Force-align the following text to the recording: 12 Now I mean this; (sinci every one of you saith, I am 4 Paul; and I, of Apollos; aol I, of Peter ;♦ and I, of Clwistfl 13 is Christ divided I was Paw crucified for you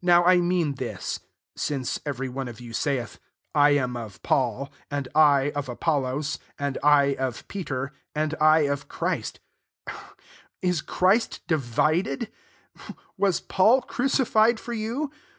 12 0.00 0.02
Now 0.02 0.24
I 0.26 0.40
mean 0.42 0.74
this; 0.74 1.20
(sinci 1.56 1.98
every 2.04 2.28
one 2.28 2.48
of 2.48 2.60
you 2.60 2.74
saith, 2.74 3.18
I 3.54 3.70
am 3.70 3.94
4 3.94 4.10
Paul; 4.22 4.70
and 4.90 5.08
I, 5.14 5.52
of 5.54 5.70
Apollos; 5.70 6.38
aol 6.58 6.76
I, 6.82 7.14
of 7.14 7.48
Peter 7.48 7.92
;♦ 7.48 7.92
and 8.14 8.34
I, 8.42 8.66
of 8.68 8.88
Clwistfl 8.88 9.38
13 9.86 10.00
is 10.60 10.82
Christ 10.82 11.40
divided 11.46 12.30
I 12.76 12.94
was 13.16 13.40
Paw 13.40 13.80
crucified 13.80 14.60
for 14.60 14.74
you 14.74 15.10